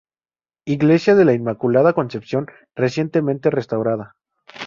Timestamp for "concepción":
1.93-2.47